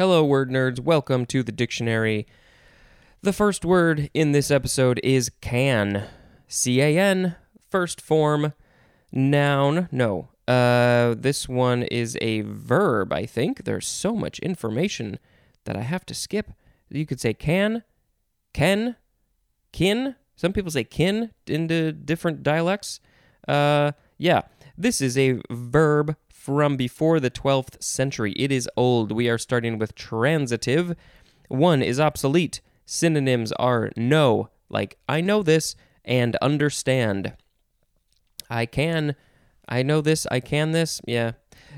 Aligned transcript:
Hello, 0.00 0.24
word 0.24 0.48
nerds. 0.48 0.80
Welcome 0.80 1.26
to 1.26 1.42
the 1.42 1.52
dictionary. 1.52 2.26
The 3.20 3.34
first 3.34 3.66
word 3.66 4.08
in 4.14 4.32
this 4.32 4.50
episode 4.50 4.98
is 5.04 5.30
can. 5.42 6.04
C 6.48 6.80
A 6.80 6.98
N, 6.98 7.36
first 7.68 8.00
form, 8.00 8.54
noun. 9.12 9.90
No, 9.92 10.30
uh, 10.48 11.14
this 11.18 11.50
one 11.50 11.82
is 11.82 12.16
a 12.22 12.40
verb, 12.40 13.12
I 13.12 13.26
think. 13.26 13.64
There's 13.64 13.86
so 13.86 14.14
much 14.14 14.38
information 14.38 15.18
that 15.66 15.76
I 15.76 15.82
have 15.82 16.06
to 16.06 16.14
skip. 16.14 16.50
You 16.88 17.04
could 17.04 17.20
say 17.20 17.34
can, 17.34 17.84
ken, 18.54 18.96
kin. 19.70 20.14
Some 20.34 20.54
people 20.54 20.70
say 20.70 20.84
kin 20.84 21.32
into 21.46 21.92
different 21.92 22.42
dialects. 22.42 23.00
Uh, 23.46 23.92
yeah, 24.16 24.44
this 24.78 25.02
is 25.02 25.18
a 25.18 25.42
verb 25.50 26.16
from 26.40 26.74
before 26.74 27.20
the 27.20 27.30
12th 27.30 27.82
century. 27.82 28.32
It 28.32 28.50
is 28.50 28.66
old. 28.74 29.12
We 29.12 29.28
are 29.28 29.36
starting 29.36 29.78
with 29.78 29.94
transitive. 29.94 30.96
One 31.48 31.82
is 31.82 32.00
obsolete. 32.00 32.62
Synonyms 32.86 33.52
are 33.52 33.90
know, 33.94 34.48
like 34.70 34.96
I 35.06 35.20
know 35.20 35.42
this, 35.42 35.76
and 36.02 36.36
understand. 36.36 37.34
I 38.48 38.64
can, 38.64 39.16
I 39.68 39.82
know 39.82 40.00
this, 40.00 40.26
I 40.30 40.40
can 40.40 40.72
this. 40.72 41.02
Yeah. 41.06 41.32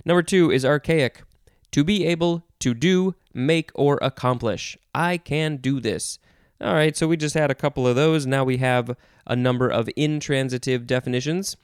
Number 0.05 0.23
two 0.23 0.53
is 0.53 0.65
archaic. 0.65 1.25
To 1.73 1.83
be 1.83 2.07
able 2.07 2.45
to 2.61 2.73
do, 2.73 3.17
make, 3.35 3.73
or 3.75 3.99
accomplish. 4.01 4.79
I 4.95 5.17
can 5.17 5.57
do 5.57 5.81
this. 5.81 6.21
All 6.61 6.75
right, 6.75 6.97
so 6.97 7.09
we 7.09 7.17
just 7.17 7.35
had 7.35 7.51
a 7.51 7.57
couple 7.57 7.89
of 7.89 7.97
those. 7.97 8.27
Now 8.27 8.45
we 8.45 8.59
have 8.59 8.97
a 9.27 9.35
number 9.35 9.69
of 9.69 9.91
intransitive 9.97 10.87
definitions. 10.87 11.57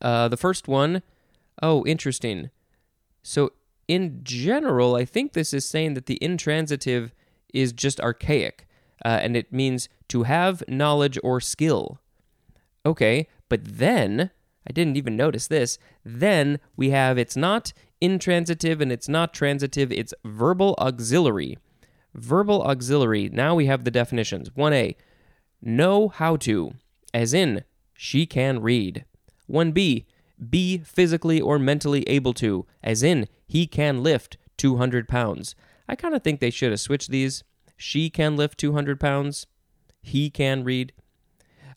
Uh, 0.00 0.28
the 0.28 0.38
first 0.38 0.66
one, 0.66 1.02
oh, 1.60 1.84
interesting. 1.86 2.50
So, 3.22 3.52
in 3.88 4.20
general, 4.22 4.94
I 4.94 5.04
think 5.04 5.32
this 5.32 5.52
is 5.52 5.68
saying 5.68 5.94
that 5.94 6.06
the 6.06 6.22
intransitive 6.22 7.12
is 7.52 7.72
just 7.72 8.00
archaic, 8.00 8.66
uh, 9.04 9.18
and 9.22 9.36
it 9.36 9.52
means 9.52 9.88
to 10.08 10.22
have 10.22 10.62
knowledge 10.68 11.18
or 11.22 11.40
skill. 11.40 11.98
Okay, 12.86 13.28
but 13.48 13.60
then, 13.64 14.30
I 14.68 14.72
didn't 14.72 14.96
even 14.96 15.16
notice 15.16 15.46
this, 15.46 15.78
then 16.04 16.58
we 16.76 16.90
have 16.90 17.18
it's 17.18 17.36
not 17.36 17.72
intransitive 18.00 18.80
and 18.80 18.90
it's 18.90 19.08
not 19.08 19.32
transitive, 19.34 19.92
it's 19.92 20.14
verbal 20.24 20.74
auxiliary. 20.78 21.58
Verbal 22.14 22.62
auxiliary, 22.62 23.28
now 23.32 23.54
we 23.54 23.66
have 23.66 23.84
the 23.84 23.90
definitions. 23.90 24.50
1a, 24.50 24.96
know 25.62 26.08
how 26.08 26.36
to, 26.36 26.72
as 27.14 27.32
in, 27.32 27.64
she 27.94 28.26
can 28.26 28.60
read. 28.60 29.04
1b, 29.48 30.04
be 30.50 30.78
physically 30.78 31.40
or 31.40 31.58
mentally 31.58 32.02
able 32.08 32.34
to, 32.34 32.66
as 32.82 33.02
in, 33.02 33.28
he 33.46 33.66
can 33.66 34.02
lift 34.02 34.36
200 34.56 35.08
pounds. 35.08 35.54
I 35.88 35.96
kind 35.96 36.14
of 36.14 36.22
think 36.22 36.40
they 36.40 36.50
should 36.50 36.70
have 36.70 36.80
switched 36.80 37.10
these. 37.10 37.44
She 37.76 38.10
can 38.10 38.36
lift 38.36 38.58
200 38.58 39.00
pounds. 39.00 39.46
He 40.02 40.30
can 40.30 40.64
read. 40.64 40.92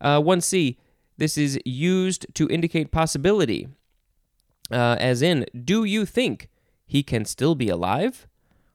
Uh, 0.02 0.22
1c, 0.22 0.78
this 1.18 1.38
is 1.38 1.60
used 1.66 2.26
to 2.36 2.50
indicate 2.50 2.92
possibility, 2.92 3.68
uh, 4.72 4.98
as 5.00 5.22
in, 5.22 5.46
do 5.64 5.84
you 5.84 6.06
think 6.06 6.50
he 6.86 7.04
can 7.04 7.26
still 7.26 7.56
be 7.56 7.70
alive? 7.70 8.28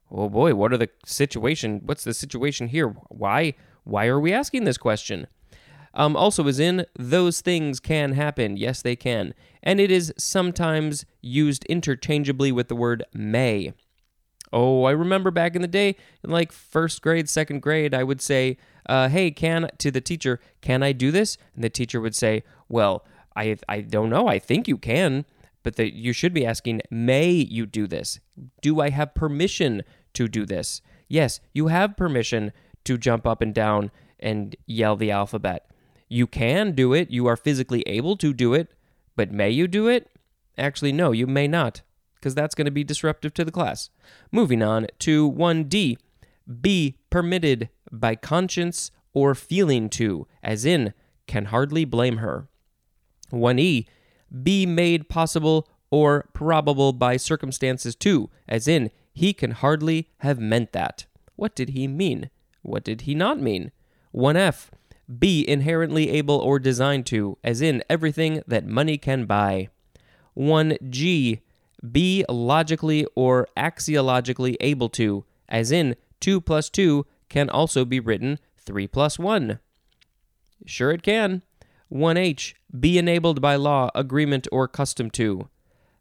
Oh 0.09 0.29
boy, 0.29 0.55
what 0.55 0.73
are 0.73 0.77
the 0.77 0.89
situation? 1.05 1.81
What's 1.85 2.03
the 2.03 2.13
situation 2.13 2.67
here? 2.67 2.89
Why? 3.09 3.53
Why 3.83 4.07
are 4.07 4.19
we 4.19 4.33
asking 4.33 4.63
this 4.63 4.77
question? 4.77 5.27
Um, 5.93 6.15
also, 6.15 6.47
is 6.47 6.59
in 6.59 6.85
those 6.97 7.41
things 7.41 7.79
can 7.79 8.13
happen. 8.13 8.57
Yes, 8.57 8.81
they 8.81 8.95
can, 8.95 9.33
and 9.61 9.79
it 9.79 9.91
is 9.91 10.13
sometimes 10.17 11.05
used 11.21 11.65
interchangeably 11.65 12.51
with 12.51 12.69
the 12.69 12.75
word 12.75 13.03
may. 13.13 13.73
Oh, 14.53 14.83
I 14.83 14.91
remember 14.91 15.31
back 15.31 15.55
in 15.55 15.61
the 15.61 15.67
day, 15.67 15.95
in 16.23 16.29
like 16.29 16.51
first 16.51 17.01
grade, 17.01 17.29
second 17.29 17.61
grade, 17.61 17.93
I 17.93 18.03
would 18.03 18.21
say, 18.21 18.57
uh, 18.87 19.09
"Hey, 19.09 19.31
can 19.31 19.69
to 19.79 19.91
the 19.91 20.01
teacher, 20.01 20.39
can 20.61 20.83
I 20.83 20.91
do 20.93 21.11
this?" 21.11 21.37
And 21.55 21.63
the 21.63 21.69
teacher 21.69 21.99
would 21.99 22.15
say, 22.15 22.43
"Well, 22.69 23.05
I 23.35 23.57
I 23.67 23.81
don't 23.81 24.09
know. 24.09 24.27
I 24.27 24.39
think 24.39 24.67
you 24.67 24.77
can." 24.77 25.25
But 25.63 25.75
the, 25.75 25.93
you 25.93 26.13
should 26.13 26.33
be 26.33 26.45
asking, 26.45 26.81
may 26.89 27.29
you 27.31 27.65
do 27.65 27.87
this? 27.87 28.19
Do 28.61 28.81
I 28.81 28.89
have 28.89 29.13
permission 29.13 29.83
to 30.13 30.27
do 30.27 30.45
this? 30.45 30.81
Yes, 31.07 31.39
you 31.53 31.67
have 31.67 31.97
permission 31.97 32.51
to 32.85 32.97
jump 32.97 33.27
up 33.27 33.41
and 33.41 33.53
down 33.53 33.91
and 34.19 34.55
yell 34.65 34.95
the 34.95 35.11
alphabet. 35.11 35.70
You 36.11 36.27
can 36.27 36.73
do 36.73 36.93
it. 36.93 37.09
You 37.09 37.27
are 37.27 37.37
physically 37.37 37.83
able 37.87 38.17
to 38.17 38.33
do 38.33 38.53
it. 38.53 38.73
But 39.15 39.31
may 39.31 39.49
you 39.49 39.67
do 39.67 39.87
it? 39.87 40.09
Actually, 40.57 40.91
no, 40.91 41.11
you 41.11 41.25
may 41.25 41.47
not, 41.47 41.81
because 42.15 42.35
that's 42.35 42.53
going 42.53 42.65
to 42.65 42.71
be 42.71 42.83
disruptive 42.83 43.33
to 43.35 43.45
the 43.45 43.51
class. 43.51 43.89
Moving 44.31 44.61
on 44.61 44.87
to 44.99 45.31
1D. 45.31 45.97
Be 46.59 46.97
permitted 47.09 47.69
by 47.91 48.15
conscience 48.15 48.91
or 49.13 49.33
feeling 49.33 49.89
to, 49.91 50.27
as 50.43 50.65
in, 50.65 50.93
can 51.27 51.45
hardly 51.45 51.85
blame 51.85 52.17
her. 52.17 52.49
1E 53.31 53.85
be 54.43 54.65
made 54.65 55.09
possible 55.09 55.67
or 55.89 56.29
probable 56.33 56.93
by 56.93 57.17
circumstances 57.17 57.95
too, 57.95 58.29
as 58.47 58.67
in, 58.67 58.91
he 59.13 59.33
can 59.33 59.51
hardly 59.51 60.09
have 60.19 60.39
meant 60.39 60.71
that. 60.71 61.05
What 61.35 61.55
did 61.55 61.69
he 61.69 61.87
mean? 61.87 62.29
What 62.61 62.83
did 62.83 63.01
he 63.01 63.15
not 63.15 63.39
mean? 63.39 63.71
1F. 64.13 64.69
Be 65.19 65.47
inherently 65.47 66.09
able 66.11 66.37
or 66.37 66.59
designed 66.59 67.05
to, 67.07 67.37
as 67.43 67.61
in 67.61 67.83
everything 67.89 68.43
that 68.47 68.65
money 68.65 68.97
can 68.97 69.25
buy. 69.25 69.69
1G. 70.37 71.41
Be 71.91 72.23
logically 72.29 73.07
or 73.15 73.47
axiologically 73.57 74.55
able 74.59 74.89
to, 74.89 75.25
as 75.49 75.71
in 75.71 75.95
2 76.19 76.39
plus 76.39 76.69
2 76.69 77.05
can 77.29 77.49
also 77.49 77.83
be 77.85 77.99
written 77.99 78.37
3 78.57 78.87
plus 78.87 79.17
1. 79.17 79.59
Sure, 80.65 80.91
it 80.91 81.01
can. 81.01 81.41
1H, 81.91 82.53
be 82.79 82.97
enabled 82.97 83.41
by 83.41 83.55
law, 83.55 83.89
agreement, 83.95 84.47
or 84.51 84.67
custom 84.67 85.09
to. 85.11 85.49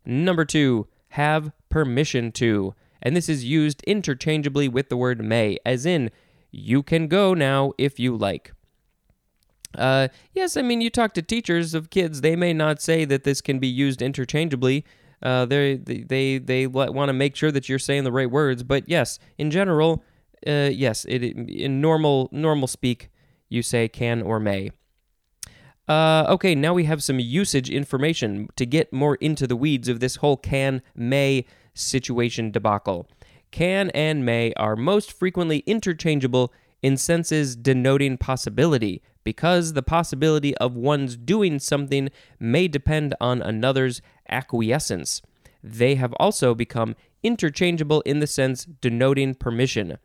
Number 0.04 0.44
2, 0.44 0.86
have 1.10 1.50
permission 1.68 2.30
to. 2.32 2.74
And 3.02 3.16
this 3.16 3.28
is 3.28 3.44
used 3.44 3.82
interchangeably 3.84 4.68
with 4.68 4.88
the 4.88 4.96
word 4.96 5.24
may, 5.24 5.58
as 5.64 5.86
in, 5.86 6.10
you 6.50 6.82
can 6.82 7.08
go 7.08 7.32
now 7.32 7.72
if 7.78 7.98
you 7.98 8.16
like. 8.16 8.52
Uh, 9.76 10.08
yes, 10.32 10.56
I 10.56 10.62
mean, 10.62 10.80
you 10.80 10.90
talk 10.90 11.14
to 11.14 11.22
teachers 11.22 11.74
of 11.74 11.90
kids, 11.90 12.20
they 12.20 12.36
may 12.36 12.52
not 12.52 12.82
say 12.82 13.04
that 13.04 13.24
this 13.24 13.40
can 13.40 13.58
be 13.58 13.68
used 13.68 14.02
interchangeably. 14.02 14.84
Uh, 15.22 15.44
they 15.44 15.76
they 15.76 16.38
they 16.38 16.66
want 16.66 17.08
to 17.08 17.12
make 17.12 17.36
sure 17.36 17.52
that 17.52 17.68
you're 17.68 17.78
saying 17.78 18.04
the 18.04 18.12
right 18.12 18.30
words, 18.30 18.62
but 18.62 18.88
yes, 18.88 19.18
in 19.36 19.50
general, 19.50 20.02
uh, 20.46 20.70
yes, 20.72 21.04
it, 21.04 21.22
in 21.22 21.80
normal 21.80 22.28
normal 22.32 22.66
speak, 22.66 23.10
you 23.48 23.62
say 23.62 23.86
can 23.86 24.22
or 24.22 24.40
may. 24.40 24.70
Uh, 25.86 26.24
okay, 26.28 26.54
now 26.54 26.72
we 26.72 26.84
have 26.84 27.02
some 27.02 27.18
usage 27.18 27.68
information 27.68 28.48
to 28.56 28.64
get 28.64 28.92
more 28.92 29.16
into 29.16 29.46
the 29.46 29.56
weeds 29.56 29.88
of 29.88 30.00
this 30.00 30.16
whole 30.16 30.36
can 30.36 30.80
may 30.94 31.44
situation 31.74 32.50
debacle. 32.50 33.08
Can 33.50 33.90
and 33.90 34.24
may 34.24 34.52
are 34.54 34.76
most 34.76 35.12
frequently 35.12 35.58
interchangeable 35.66 36.52
in 36.82 36.96
senses 36.96 37.56
denoting 37.56 38.16
possibility, 38.16 39.02
because 39.24 39.72
the 39.74 39.82
possibility 39.82 40.56
of 40.56 40.74
one's 40.74 41.16
doing 41.16 41.58
something 41.58 42.08
may 42.38 42.68
depend 42.68 43.14
on 43.20 43.42
another's 43.42 44.00
acquiescence. 44.28 45.20
They 45.62 45.96
have 45.96 46.14
also 46.14 46.54
become 46.54 46.96
interchangeable 47.22 48.00
in 48.02 48.20
the 48.20 48.26
sense 48.26 48.64
denoting 48.64 49.34
permission. 49.34 49.98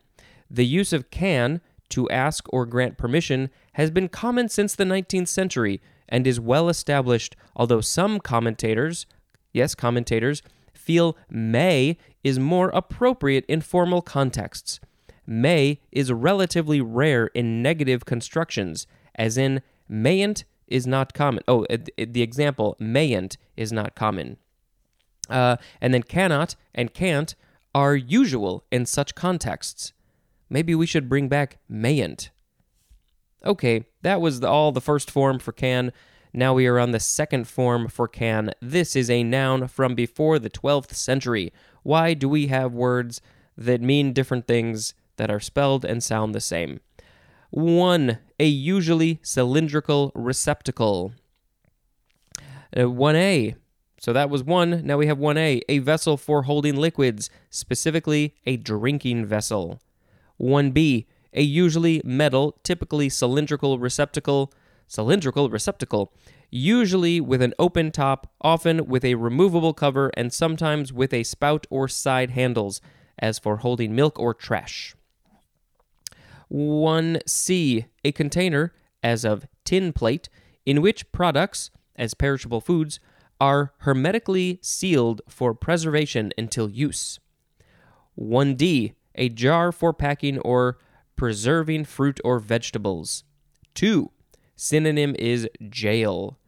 The 0.50 0.66
use 0.66 0.92
of 0.92 1.10
can 1.10 1.60
to 1.88 2.10
ask 2.10 2.44
or 2.52 2.66
grant 2.66 2.98
permission 2.98 3.50
has 3.74 3.90
been 3.90 4.08
common 4.08 4.48
since 4.48 4.74
the 4.74 4.84
19th 4.84 5.28
century 5.28 5.80
and 6.08 6.26
is 6.26 6.38
well 6.38 6.68
established, 6.68 7.36
although 7.54 7.80
some 7.80 8.20
commentators, 8.20 9.06
yes, 9.52 9.74
commentators, 9.74 10.42
feel 10.74 11.16
may 11.28 11.96
is 12.22 12.38
more 12.38 12.68
appropriate 12.70 13.44
in 13.48 13.60
formal 13.60 14.02
contexts. 14.02 14.78
May 15.26 15.80
is 15.90 16.12
relatively 16.12 16.80
rare 16.80 17.26
in 17.28 17.62
negative 17.62 18.04
constructions, 18.04 18.86
as 19.14 19.36
in 19.36 19.62
mayn't 19.88 20.44
is 20.66 20.86
not 20.86 21.14
common. 21.14 21.42
Oh, 21.48 21.66
the 21.68 22.22
example 22.22 22.76
mayn't 22.78 23.36
is 23.56 23.72
not 23.72 23.94
common. 23.94 24.36
Uh, 25.28 25.56
and 25.80 25.92
then 25.92 26.02
cannot 26.02 26.54
and 26.74 26.94
can't 26.94 27.34
are 27.74 27.96
usual 27.96 28.64
in 28.70 28.86
such 28.86 29.14
contexts. 29.14 29.92
Maybe 30.48 30.74
we 30.74 30.86
should 30.86 31.08
bring 31.08 31.28
back 31.28 31.58
mayn't. 31.68 32.30
Okay, 33.44 33.86
that 34.02 34.20
was 34.20 34.40
the, 34.40 34.48
all 34.48 34.72
the 34.72 34.80
first 34.80 35.10
form 35.10 35.38
for 35.38 35.52
can. 35.52 35.92
Now 36.32 36.54
we 36.54 36.66
are 36.66 36.78
on 36.78 36.92
the 36.92 37.00
second 37.00 37.48
form 37.48 37.88
for 37.88 38.08
can. 38.08 38.52
This 38.60 38.94
is 38.94 39.10
a 39.10 39.22
noun 39.22 39.68
from 39.68 39.94
before 39.94 40.38
the 40.38 40.50
12th 40.50 40.94
century. 40.94 41.52
Why 41.82 42.14
do 42.14 42.28
we 42.28 42.48
have 42.48 42.72
words 42.72 43.20
that 43.56 43.80
mean 43.80 44.12
different 44.12 44.46
things 44.46 44.94
that 45.16 45.30
are 45.30 45.40
spelled 45.40 45.84
and 45.84 46.02
sound 46.02 46.34
the 46.34 46.40
same? 46.40 46.80
1. 47.50 48.18
A 48.38 48.46
usually 48.46 49.18
cylindrical 49.22 50.12
receptacle. 50.14 51.12
Uh, 52.76 52.80
1a. 52.80 53.56
So 53.98 54.12
that 54.12 54.30
was 54.30 54.44
one. 54.44 54.84
Now 54.84 54.98
we 54.98 55.06
have 55.06 55.18
1A, 55.18 55.62
a 55.68 55.78
vessel 55.78 56.16
for 56.16 56.42
holding 56.42 56.76
liquids, 56.76 57.30
specifically 57.50 58.34
a 58.44 58.56
drinking 58.56 59.24
vessel. 59.26 59.80
1B, 60.40 61.06
a 61.32 61.42
usually 61.42 62.02
metal, 62.04 62.58
typically 62.62 63.08
cylindrical 63.08 63.78
receptacle, 63.78 64.52
cylindrical 64.86 65.48
receptacle, 65.48 66.12
usually 66.50 67.20
with 67.20 67.42
an 67.42 67.54
open 67.58 67.90
top, 67.90 68.32
often 68.40 68.86
with 68.86 69.04
a 69.04 69.14
removable 69.14 69.72
cover 69.72 70.10
and 70.16 70.32
sometimes 70.32 70.92
with 70.92 71.12
a 71.12 71.24
spout 71.24 71.66
or 71.70 71.88
side 71.88 72.30
handles, 72.30 72.80
as 73.18 73.38
for 73.38 73.58
holding 73.58 73.94
milk 73.94 74.18
or 74.18 74.34
trash. 74.34 74.95
1C, 76.52 77.86
a 78.04 78.12
container, 78.12 78.72
as 79.02 79.24
of 79.24 79.46
tin 79.64 79.92
plate, 79.92 80.28
in 80.64 80.82
which 80.82 81.10
products, 81.12 81.70
as 81.96 82.14
perishable 82.14 82.60
foods, 82.60 83.00
are 83.40 83.72
hermetically 83.78 84.58
sealed 84.62 85.22
for 85.28 85.54
preservation 85.54 86.32
until 86.38 86.70
use. 86.70 87.18
1D, 88.18 88.94
a 89.14 89.28
jar 89.28 89.72
for 89.72 89.92
packing 89.92 90.38
or 90.40 90.78
preserving 91.16 91.84
fruit 91.84 92.20
or 92.24 92.38
vegetables. 92.38 93.24
2. 93.74 94.10
Synonym 94.54 95.14
is 95.18 95.48
jail. 95.68 96.38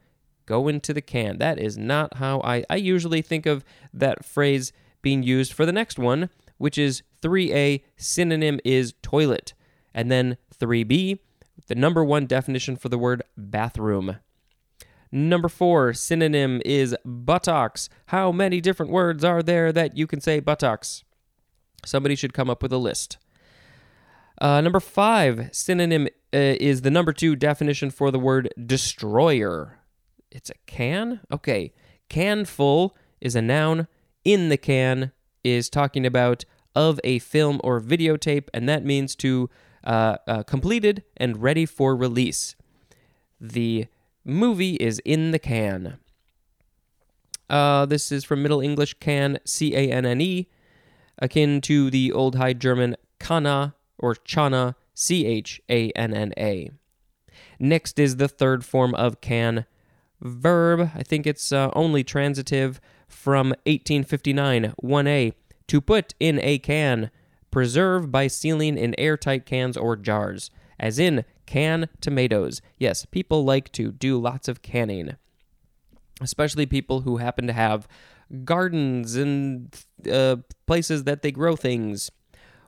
Go 0.47 0.69
into 0.69 0.95
the 0.95 1.03
can. 1.03 1.39
That 1.39 1.59
is 1.59 1.77
not 1.77 2.17
how 2.17 2.41
I, 2.43 2.65
I 2.71 2.77
usually 2.77 3.21
think 3.21 3.45
of 3.45 3.65
that 3.93 4.25
phrase 4.25 4.73
being 5.03 5.23
used 5.23 5.53
for 5.53 5.67
the 5.67 5.73
next 5.73 5.99
one, 5.99 6.31
which 6.57 6.79
is 6.79 7.03
3A, 7.23 7.83
synonym 7.97 8.61
is 8.65 8.95
toilet. 9.03 9.53
And 9.95 10.11
then 10.11 10.37
3B, 10.59 11.19
the 11.67 11.75
number 11.75 12.05
one 12.05 12.27
definition 12.27 12.77
for 12.77 12.89
the 12.89 12.99
word 12.99 13.23
bathroom. 13.37 14.17
Number 15.11 15.49
four, 15.49 15.95
synonym 15.95 16.61
is 16.65 16.95
buttocks. 17.05 17.89
How 18.07 18.31
many 18.31 18.61
different 18.61 18.93
words 18.93 19.25
are 19.25 19.43
there 19.43 19.73
that 19.73 19.97
you 19.97 20.07
can 20.07 20.21
say 20.21 20.41
buttocks? 20.41 21.03
Somebody 21.85 22.15
should 22.15 22.35
come 22.35 22.51
up 22.51 22.63
with 22.63 22.73
a 22.73 22.79
list. 22.79 23.17
Uh, 24.41 24.61
number 24.61 24.81
five, 24.81 25.49
synonym 25.53 26.07
uh, 26.07 26.11
is 26.61 26.83
the 26.83 26.91
number 26.91 27.13
two 27.13 27.35
definition 27.35 27.91
for 27.91 28.11
the 28.11 28.19
word 28.19 28.53
destroyer. 28.65 29.79
It's 30.31 30.51
a 30.51 30.55
can? 30.67 31.21
Okay. 31.33 31.73
Can 32.09 32.45
full 32.45 32.97
is 33.21 33.35
a 33.35 33.43
noun. 33.43 33.89
In 34.25 34.49
the 34.51 34.57
can 34.57 35.13
is 35.43 35.71
talking 35.71 36.05
about 36.05 36.45
of 36.75 37.01
a 37.03 37.19
film 37.19 37.61
or 37.65 37.81
videotape, 37.81 38.49
and 38.53 38.69
that 38.69 38.85
means 38.85 39.17
to 39.17 39.49
uh, 39.89 40.19
uh, 40.27 40.43
completed 40.43 41.03
and 41.17 41.43
ready 41.43 41.65
for 41.65 41.97
release. 41.97 42.55
The 43.41 43.87
movie 44.23 44.75
is 44.75 45.01
in 45.05 45.31
the 45.31 45.39
can. 45.39 45.99
Uh, 47.49 47.87
this 47.87 48.13
is 48.13 48.23
from 48.23 48.43
Middle 48.43 48.61
English 48.61 48.95
can, 49.01 49.39
C 49.47 49.75
A 49.75 49.91
N 49.91 50.05
N 50.05 50.21
E, 50.21 50.47
akin 51.19 51.63
to 51.63 51.91
the 51.91 52.13
Old 52.13 52.35
High 52.35 52.53
German 52.53 52.97
kana 53.19 53.75
or 53.97 54.15
channa, 54.15 54.77
C 54.93 55.25
H 55.25 55.61
A 55.71 55.91
N 55.93 56.13
N 56.13 56.35
A. 56.37 56.71
Next 57.59 57.99
is 57.99 58.17
the 58.17 58.29
third 58.29 58.67
form 58.67 58.95
of 58.95 59.23
can, 59.23 59.65
verb. 60.21 60.91
I 60.95 61.03
think 61.03 61.27
it's 61.27 61.51
uh, 61.51 61.71
only 61.73 62.05
transitive 62.05 62.79
from 63.09 63.49
1859, 63.65 64.75
1A. 64.83 65.33
To 65.69 65.81
put 65.81 66.15
in 66.21 66.39
a 66.43 66.59
can, 66.59 67.11
preserve 67.51 68.11
by 68.13 68.27
sealing 68.27 68.77
in 68.77 68.99
airtight 68.99 69.47
cans 69.47 69.77
or 69.77 69.97
jars, 69.97 70.51
as 70.79 70.99
in 70.99 71.25
can 71.47 71.89
tomatoes. 72.01 72.61
Yes, 72.79 73.05
people 73.05 73.45
like 73.45 73.73
to 73.73 73.91
do 73.91 74.19
lots 74.19 74.49
of 74.49 74.63
canning, 74.63 75.17
especially 76.21 76.67
people 76.67 77.03
who 77.03 77.17
happen 77.17 77.47
to 77.47 77.53
have 77.53 77.89
gardens 78.45 79.17
and 79.17 79.75
uh, 80.11 80.37
places 80.67 81.05
that 81.05 81.23
they 81.23 81.33
grow 81.33 81.57
things. 81.57 82.11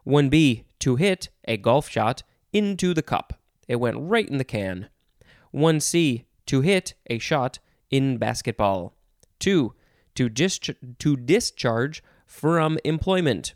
1B, 0.07 0.65
to 0.81 0.97
hit 0.97 1.29
a 1.47 1.57
golf 1.57 1.89
shot 1.89 2.23
into 2.53 2.95
the 2.95 3.03
cup. 3.03 3.35
It 3.69 3.77
went 3.77 3.99
right 3.99 4.29
in 4.29 4.39
the 4.39 4.45
can. 4.45 4.89
1C, 5.55 6.25
to 6.47 6.61
hit 6.63 6.95
a 7.09 7.19
shot 7.19 7.59
in 7.91 8.17
basketball. 8.17 8.95
2. 9.41 9.75
To, 10.15 10.29
dis- 10.29 10.59
to 10.99 11.17
discharge 11.17 12.03
from 12.27 12.79
employment. 12.85 13.55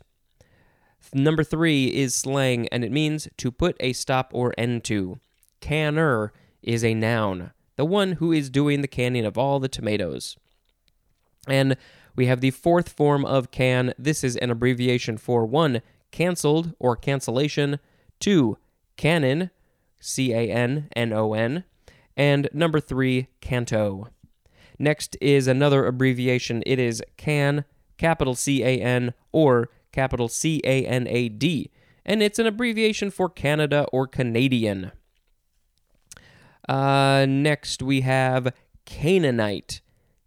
Number 1.13 1.43
three 1.43 1.87
is 1.87 2.13
slang, 2.13 2.67
and 2.69 2.83
it 2.83 2.91
means 2.91 3.27
to 3.37 3.51
put 3.51 3.75
a 3.79 3.93
stop 3.93 4.31
or 4.33 4.53
end 4.57 4.83
to. 4.85 5.19
Canner 5.61 6.33
is 6.61 6.83
a 6.83 6.93
noun, 6.93 7.51
the 7.75 7.85
one 7.85 8.13
who 8.13 8.31
is 8.31 8.49
doing 8.49 8.81
the 8.81 8.87
canning 8.87 9.25
of 9.25 9.37
all 9.37 9.59
the 9.59 9.67
tomatoes. 9.67 10.37
And 11.47 11.77
we 12.15 12.25
have 12.25 12.41
the 12.41 12.51
fourth 12.51 12.89
form 12.89 13.25
of 13.25 13.51
can. 13.51 13.93
This 13.97 14.23
is 14.23 14.35
an 14.37 14.49
abbreviation 14.49 15.17
for 15.17 15.45
one, 15.45 15.81
canceled 16.11 16.73
or 16.79 16.95
cancellation, 16.95 17.79
two, 18.19 18.57
cannon, 18.97 19.51
C 19.99 20.33
A 20.33 20.49
N 20.49 20.87
N 20.95 21.13
O 21.13 21.33
N, 21.33 21.63
and 22.15 22.49
number 22.53 22.79
three, 22.79 23.27
canto. 23.41 24.09
Next 24.77 25.17
is 25.21 25.47
another 25.47 25.85
abbreviation. 25.85 26.63
It 26.65 26.79
is 26.79 27.01
can, 27.17 27.65
capital 27.97 28.35
C 28.35 28.63
A 28.63 28.79
N, 28.79 29.13
or 29.31 29.69
capital 29.95 30.27
C 30.27 30.61
A 30.65 30.85
N 30.85 31.07
A 31.07 31.29
D, 31.29 31.71
and 32.05 32.21
it's 32.21 32.37
an 32.37 32.45
abbreviation 32.45 33.09
for 33.09 33.29
Canada 33.29 33.87
or 33.93 34.05
Canadian. 34.05 34.91
Uh, 36.67 37.25
next, 37.29 37.81
we 37.81 38.01
have 38.01 38.53
Canaanite, 38.85 39.79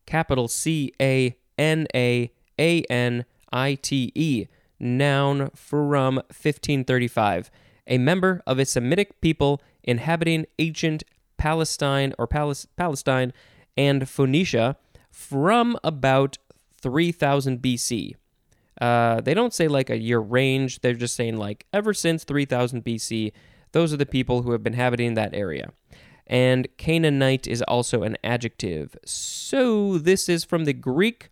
capital 0.06 0.48
C 0.48 0.92
A 1.00 1.36
N 1.58 1.86
A 1.94 2.32
A 2.58 2.82
N 2.84 3.26
I 3.52 3.74
T 3.74 4.10
E, 4.14 4.46
noun 4.80 5.50
from 5.54 6.16
1535, 6.16 7.50
a 7.86 7.98
member 7.98 8.42
of 8.46 8.58
a 8.58 8.64
Semitic 8.64 9.20
people 9.20 9.60
inhabiting 9.82 10.46
ancient 10.58 11.04
Palestine 11.36 12.14
or 12.18 12.26
Palestine 12.26 13.34
and 13.76 14.08
Phoenicia 14.08 14.76
from 15.10 15.76
about 15.84 16.38
3000 16.80 17.60
BC. 17.60 18.14
Uh, 18.80 19.20
they 19.20 19.34
don't 19.34 19.52
say 19.52 19.68
like 19.68 19.90
a 19.90 19.98
year 19.98 20.20
range, 20.20 20.80
they're 20.80 20.94
just 20.94 21.16
saying 21.16 21.36
like 21.36 21.66
ever 21.72 21.92
since 21.92 22.24
3000 22.24 22.84
BC, 22.84 23.32
those 23.72 23.92
are 23.92 23.96
the 23.96 24.06
people 24.06 24.42
who 24.42 24.52
have 24.52 24.62
been 24.62 24.74
inhabiting 24.74 25.14
that 25.14 25.34
area. 25.34 25.72
And 26.26 26.68
Canaanite 26.76 27.46
is 27.46 27.62
also 27.62 28.02
an 28.02 28.16
adjective. 28.22 28.96
So 29.04 29.98
this 29.98 30.28
is 30.28 30.44
from 30.44 30.64
the 30.64 30.74
Greek 30.74 31.30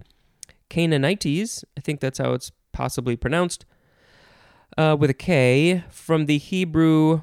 Canaanites, 0.69 1.64
I 1.76 1.81
think 1.81 2.00
that's 2.00 2.19
how 2.19 2.32
it's 2.32 2.50
possibly 2.72 3.16
pronounced, 3.16 3.64
uh, 4.76 4.96
with 4.99 5.10
a 5.10 5.14
K. 5.14 5.84
From 5.90 6.26
the 6.26 6.38
Hebrew, 6.38 7.23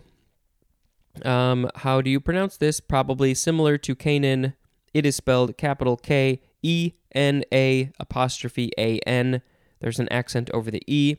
um, 1.25 1.69
how 1.75 2.01
do 2.01 2.09
you 2.09 2.19
pronounce 2.19 2.57
this? 2.57 2.79
Probably 2.79 3.33
similar 3.33 3.77
to 3.79 3.95
Canaan. 3.95 4.53
It 4.93 5.05
is 5.05 5.15
spelled 5.15 5.57
capital 5.57 5.97
K 5.97 6.41
E 6.62 6.93
N 7.13 7.43
A 7.51 7.91
apostrophe 8.00 8.71
A 8.77 9.00
N. 9.00 9.41
There's 9.83 9.99
an 9.99 10.07
accent 10.11 10.49
over 10.53 10.71
the 10.71 10.81
E. 10.87 11.17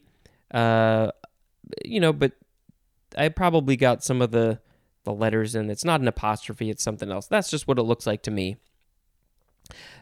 Uh, 0.51 1.11
you 1.85 2.01
know, 2.01 2.15
but 2.15 2.33
I 3.17 3.29
probably 3.29 3.77
got 3.77 4.03
some 4.03 4.23
of 4.23 4.31
the 4.31 4.59
the 5.05 5.13
letters 5.13 5.55
and 5.55 5.71
it's 5.71 5.85
not 5.85 6.01
an 6.01 6.09
apostrophe, 6.09 6.71
it's 6.71 6.83
something 6.83 7.13
else. 7.13 7.27
That's 7.27 7.51
just 7.51 7.69
what 7.69 7.79
it 7.79 7.83
looks 7.83 8.07
like 8.07 8.23
to 8.23 8.31
me. 8.31 8.57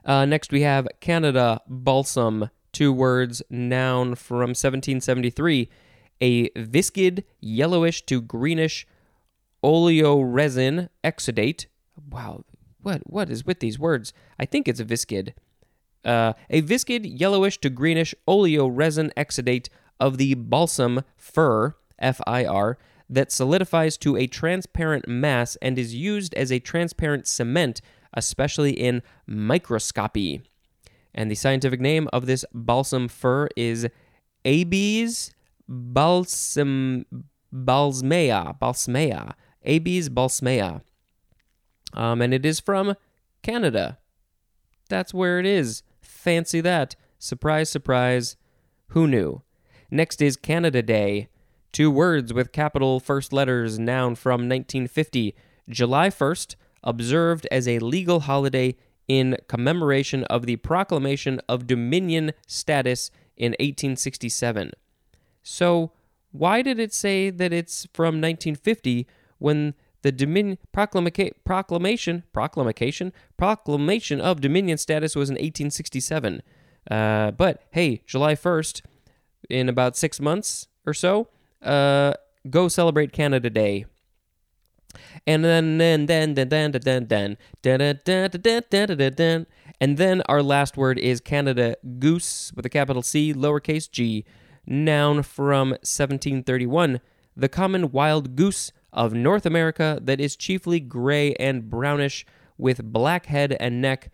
Uh, 0.05 0.25
next, 0.27 0.53
we 0.53 0.63
have 0.63 0.87
Canada 1.01 1.61
balsam, 1.67 2.51
two 2.71 2.93
words, 2.93 3.43
noun 3.51 4.15
from 4.15 4.51
1773. 4.51 5.69
A 6.21 6.51
viscid, 6.51 7.25
yellowish 7.41 8.07
to 8.07 8.23
greenish 8.23 8.87
oleoresin 9.65 10.89
exudate. 11.03 11.67
Wow, 12.09 12.45
what 12.81 13.03
what 13.07 13.29
is 13.29 13.45
with 13.45 13.59
these 13.59 13.77
words? 13.77 14.13
I 14.39 14.45
think 14.45 14.69
it's 14.69 14.79
a 14.79 14.85
viscid. 14.85 15.35
Uh, 16.05 16.33
a 16.51 16.61
viscid, 16.63 17.07
yellowish 17.21 17.59
to 17.59 17.71
greenish 17.71 18.15
oleoresin 18.27 19.13
exudate 19.15 19.69
of 20.01 20.19
the 20.19 20.35
balsam 20.35 21.03
fir, 21.17 21.77
F 21.99 22.21
I 22.27 22.45
R, 22.45 22.77
that 23.09 23.31
solidifies 23.31 23.97
to 23.99 24.17
a 24.17 24.27
transparent 24.27 25.07
mass 25.07 25.57
and 25.63 25.79
is 25.79 25.95
used 25.95 26.35
as 26.35 26.51
a 26.51 26.59
transparent 26.59 27.27
cement, 27.27 27.81
especially 28.15 28.73
in 28.73 29.03
microscopy. 29.27 30.43
And 31.15 31.31
the 31.31 31.37
scientific 31.37 31.81
name 31.81 32.09
of 32.13 32.27
this 32.27 32.45
balsam 32.53 33.07
fir 33.09 33.49
is 33.57 33.87
Abies 34.45 35.33
balsam 35.69 37.07
balsmea 37.55 38.59
balsmea 38.59 39.35
Abies 39.65 40.09
balsmea. 40.09 40.81
Um, 41.95 42.23
and 42.23 42.35
it 42.35 42.45
is 42.45 42.59
from 42.59 42.97
Canada. 43.43 43.99
That's 44.89 45.15
where 45.15 45.39
it 45.39 45.47
is. 45.47 45.83
Fancy 46.23 46.61
that. 46.61 46.95
Surprise, 47.19 47.69
surprise. 47.69 48.37
Who 48.91 49.09
knew? 49.09 49.43
Next 49.91 50.23
is 50.23 50.37
Canada 50.37 50.81
Day. 50.81 51.27
Two 51.73 51.91
words 51.91 52.33
with 52.33 52.53
capital 52.53 53.01
first 53.01 53.33
letters, 53.33 53.77
noun 53.77 54.15
from 54.15 54.43
1950. 54.43 55.35
July 55.69 56.11
1st, 56.11 56.55
observed 56.85 57.49
as 57.51 57.67
a 57.67 57.81
legal 57.81 58.21
holiday 58.21 58.77
in 59.09 59.37
commemoration 59.49 60.23
of 60.27 60.47
the 60.47 60.55
proclamation 60.55 61.41
of 61.49 61.67
Dominion 61.67 62.31
status 62.47 63.11
in 63.37 63.51
1867. 63.59 64.71
So, 65.43 65.91
why 66.31 66.63
did 66.63 66.79
it 66.79 66.95
say 66.95 67.31
that 67.31 67.53
it's 67.53 67.89
from 67.93 68.21
1950 68.21 69.09
when 69.39 69.75
the 70.03 70.13
Dominion 70.13 70.59
proclama- 70.75 71.33
proclamation 71.45 72.25
proclamation 72.33 73.13
proclamation 73.37 74.21
of 74.21 74.41
Dominion 74.41 74.79
status 74.79 75.17
was 75.17 75.31
in 75.31 75.35
1867? 75.35 76.43
Uh, 76.91 77.31
but 77.31 77.63
hey, 77.71 78.03
July 78.07 78.35
1st, 78.35 78.83
in 79.49 79.69
about 79.69 79.97
six 79.97 80.21
months 80.21 80.69
or 80.85 80.93
so, 80.95 81.29
uh, 81.63 82.13
go 82.51 82.69
celebrate 82.69 83.13
Canada 83.13 83.51
Day. 83.51 83.87
And 85.27 85.45
then 85.45 85.79
then 85.79 86.07
then 86.07 86.35
then 86.35 86.49
then 86.49 86.73
then 86.73 87.09
then 87.63 87.99
then 88.05 88.31
then 88.43 88.97
then 88.99 89.15
then 89.17 89.47
and 89.81 89.97
then 89.97 90.23
our 90.29 90.43
last 90.43 90.77
word 90.77 90.99
is 90.99 91.21
Canada 91.21 91.77
Goose 91.99 92.53
with 92.55 92.67
a 92.67 92.69
capital 92.69 93.03
C, 93.03 93.33
lowercase 93.33 93.91
g, 93.91 94.25
noun 94.67 95.23
from 95.23 95.71
1731, 95.71 97.01
the 97.37 97.49
common 97.49 97.91
wild 97.91 98.37
goose 98.37 98.71
of 98.93 99.15
North 99.15 99.47
America 99.47 99.99
that 100.03 100.21
is 100.21 100.37
chiefly 100.37 100.81
gray 100.81 101.35
and 101.35 101.71
brownish 101.71 102.27
with 102.59 102.93
black 102.93 103.27
head 103.27 103.57
and 103.59 103.81
neck 103.81 104.11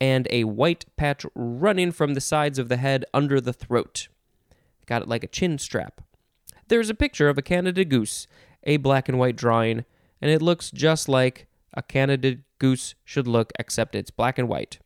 and 0.00 0.26
a 0.30 0.44
white 0.44 0.84
patch 0.96 1.26
running 1.34 1.92
from 1.92 2.14
the 2.14 2.20
sides 2.20 2.58
of 2.58 2.68
the 2.68 2.78
head 2.78 3.04
under 3.12 3.40
the 3.40 3.52
throat. 3.52 4.08
Got 4.86 5.02
it 5.02 5.08
like 5.08 5.24
a 5.24 5.28
chin 5.28 5.58
strap. 5.58 6.00
There's 6.68 6.90
a 6.90 6.94
picture 6.94 7.28
of 7.28 7.36
a 7.36 7.42
Canada 7.42 7.84
goose, 7.84 8.26
a 8.64 8.76
black 8.78 9.08
and 9.08 9.18
white 9.18 9.36
drawing, 9.36 9.84
and 10.22 10.30
it 10.30 10.40
looks 10.40 10.70
just 10.70 11.08
like 11.08 11.46
a 11.74 11.82
Canada 11.82 12.38
goose 12.58 12.94
should 13.04 13.26
look, 13.26 13.52
except 13.58 13.94
it's 13.94 14.10
black 14.10 14.38
and 14.38 14.48
white. 14.48 14.78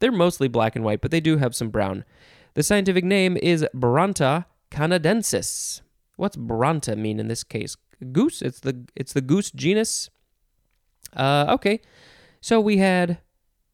They're 0.00 0.12
mostly 0.12 0.48
black 0.48 0.76
and 0.76 0.84
white, 0.84 1.00
but 1.00 1.10
they 1.10 1.20
do 1.20 1.38
have 1.38 1.54
some 1.54 1.70
brown. 1.70 2.04
The 2.54 2.62
scientific 2.62 3.04
name 3.04 3.36
is 3.36 3.66
Branta 3.74 4.46
canadensis. 4.70 5.80
What's 6.16 6.36
Branta 6.36 6.96
mean 6.96 7.20
in 7.20 7.28
this 7.28 7.44
case? 7.44 7.76
Goose. 8.12 8.42
It's 8.42 8.60
the 8.60 8.86
it's 8.94 9.12
the 9.12 9.20
goose 9.20 9.50
genus. 9.50 10.10
Uh, 11.14 11.46
okay, 11.48 11.80
so 12.40 12.60
we 12.60 12.78
had 12.78 13.18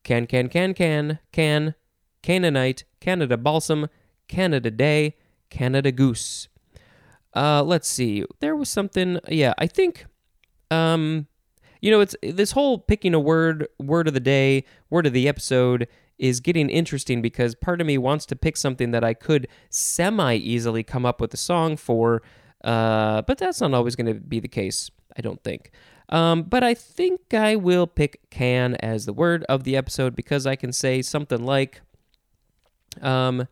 can 0.03 0.27
can 0.27 0.49
can 0.49 0.75
can 0.75 1.19
can 1.33 1.75
Canaanite, 2.23 2.85
Canada 3.01 3.37
balsam, 3.37 3.89
Canada 4.29 4.71
day, 4.71 5.17
Canada 5.51 5.93
goose. 5.93 6.49
Uh, 7.37 7.63
let's 7.63 7.87
see. 7.87 8.25
There 8.41 8.57
was 8.57 8.71
something. 8.71 9.21
Yeah, 9.29 9.53
I 9.59 9.67
think. 9.67 10.07
Um, 10.71 11.27
you 11.83 11.91
know, 11.91 12.01
it's 12.01 12.17
this 12.23 12.53
whole 12.53 12.79
picking 12.79 13.13
a 13.13 13.21
word, 13.21 13.69
word 13.79 14.09
of 14.09 14.15
the 14.15 14.21
day, 14.21 14.65
word 14.89 15.07
of 15.07 15.13
the 15.13 15.29
episode 15.29 15.87
is 16.17 16.41
getting 16.41 16.71
interesting 16.71 17.21
because 17.21 17.55
part 17.55 17.81
of 17.83 17.87
me 17.87 17.99
wants 17.99 18.25
to 18.27 18.37
pick 18.37 18.57
something 18.57 18.91
that 18.93 19.05
I 19.05 19.13
could 19.13 19.47
semi 19.69 20.35
easily 20.37 20.83
come 20.83 21.05
up 21.05 21.21
with 21.21 21.35
a 21.35 21.37
song 21.37 21.77
for, 21.77 22.23
uh, 22.65 23.23
but 23.23 23.39
that's 23.39 23.61
not 23.61 23.75
always 23.75 23.95
going 23.95 24.13
to 24.13 24.15
be 24.15 24.41
the 24.41 24.49
case, 24.49 24.91
I 25.17 25.21
don't 25.21 25.43
think. 25.45 25.71
Um, 26.09 26.43
but 26.43 26.65
I 26.65 26.75
think 26.75 27.33
I 27.33 27.57
will 27.57 27.87
pick 27.87 28.29
can 28.31 28.75
as 28.77 29.07
the 29.07 29.13
word 29.13 29.45
of 29.49 29.65
the 29.65 29.77
episode 29.77 30.17
because 30.17 30.47
I 30.47 30.57
can 30.57 30.73
say 30.73 31.01
something 31.01 31.45
like, 31.45 31.81
um, 33.01 33.47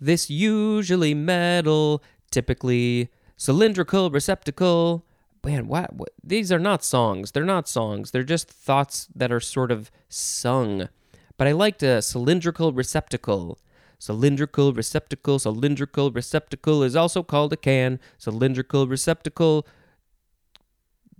this 0.00 0.30
usually 0.30 1.14
metal, 1.14 2.02
typically 2.30 3.10
cylindrical 3.36 4.10
receptacle 4.10 5.04
man, 5.44 5.66
what, 5.66 5.92
what? 5.94 6.10
These 6.22 6.52
are 6.52 6.58
not 6.58 6.84
songs. 6.84 7.32
They're 7.32 7.44
not 7.44 7.68
songs. 7.68 8.10
They're 8.10 8.22
just 8.22 8.48
thoughts 8.48 9.08
that 9.14 9.32
are 9.32 9.40
sort 9.40 9.72
of 9.72 9.90
sung. 10.08 10.88
But 11.36 11.48
I 11.48 11.52
liked 11.52 11.82
a 11.82 12.02
cylindrical 12.02 12.72
receptacle. 12.72 13.58
Cylindrical 14.02 14.72
receptacle. 14.72 15.38
Cylindrical 15.38 16.10
receptacle 16.10 16.82
is 16.82 16.96
also 16.96 17.22
called 17.22 17.52
a 17.52 17.56
can. 17.56 18.00
Cylindrical 18.18 18.88
receptacle. 18.88 19.64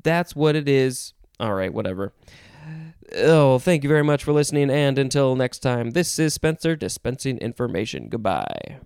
That's 0.03 0.35
what 0.35 0.57
it 0.57 0.69
is. 0.69 1.13
All 1.39 1.55
right, 1.55 1.73
whatever. 1.73 2.13
Oh, 3.15 3.61
thank 3.61 3.85
you 3.85 3.89
very 3.89 4.03
much 4.03 4.25
for 4.25 4.33
listening, 4.33 4.69
and 4.69 4.99
until 4.99 5.37
next 5.37 5.61
time, 5.61 5.91
this 5.91 6.19
is 6.19 6.35
Spencer 6.35 6.75
dispensing 6.75 7.39
information. 7.39 8.09
Goodbye. 8.09 8.79